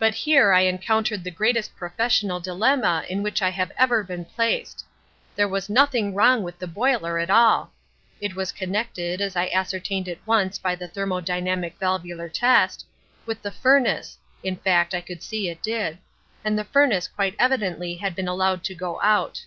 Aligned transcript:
"But 0.00 0.12
here 0.12 0.52
I 0.52 0.62
encountered 0.62 1.22
the 1.22 1.30
greatest 1.30 1.76
professional 1.76 2.40
dilemma 2.40 3.04
in 3.08 3.22
which 3.22 3.42
I 3.42 3.50
have 3.50 3.70
ever 3.78 4.02
been 4.02 4.24
placed. 4.24 4.84
There 5.36 5.46
was 5.46 5.70
nothing 5.70 6.14
wrong 6.16 6.42
with 6.42 6.58
the 6.58 6.66
boiler 6.66 7.16
at 7.20 7.30
all. 7.30 7.72
It 8.20 8.32
connected, 8.56 9.20
as 9.20 9.36
I 9.36 9.46
ascertained 9.54 10.08
at 10.08 10.18
once 10.26 10.58
by 10.58 10.72
a 10.72 10.88
thermo 10.88 11.20
dynamic 11.20 11.78
valvular 11.78 12.28
test, 12.28 12.84
with 13.24 13.40
the 13.40 13.52
furnace 13.52 14.18
(in 14.42 14.56
fact, 14.56 14.94
I 14.94 15.00
could 15.00 15.22
see 15.22 15.48
it 15.48 15.62
did), 15.62 15.98
and 16.44 16.58
the 16.58 16.64
furnace 16.64 17.06
quite 17.06 17.36
evidently 17.38 17.94
had 17.94 18.16
been 18.16 18.26
allowed 18.26 18.64
to 18.64 18.74
go 18.74 19.00
out. 19.00 19.44